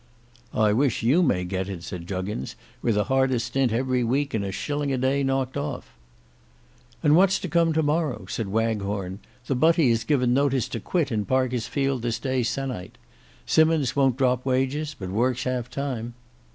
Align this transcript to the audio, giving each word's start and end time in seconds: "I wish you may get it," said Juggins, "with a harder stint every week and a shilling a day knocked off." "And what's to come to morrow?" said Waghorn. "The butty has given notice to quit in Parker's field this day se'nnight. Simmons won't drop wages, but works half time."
"I 0.55 0.73
wish 0.73 1.03
you 1.03 1.21
may 1.21 1.43
get 1.45 1.69
it," 1.69 1.83
said 1.83 2.07
Juggins, 2.07 2.55
"with 2.81 2.97
a 2.97 3.03
harder 3.03 3.37
stint 3.37 3.71
every 3.71 4.03
week 4.03 4.33
and 4.33 4.43
a 4.43 4.51
shilling 4.51 4.91
a 4.91 4.97
day 4.97 5.21
knocked 5.21 5.55
off." 5.57 5.93
"And 7.03 7.15
what's 7.15 7.37
to 7.37 7.47
come 7.47 7.71
to 7.73 7.83
morrow?" 7.83 8.25
said 8.27 8.47
Waghorn. 8.47 9.19
"The 9.45 9.53
butty 9.53 9.91
has 9.91 10.03
given 10.03 10.33
notice 10.33 10.67
to 10.69 10.79
quit 10.79 11.11
in 11.11 11.25
Parker's 11.25 11.67
field 11.67 12.01
this 12.01 12.17
day 12.17 12.41
se'nnight. 12.41 12.97
Simmons 13.45 13.95
won't 13.95 14.17
drop 14.17 14.43
wages, 14.43 14.95
but 14.97 15.09
works 15.09 15.43
half 15.43 15.69
time." 15.69 16.15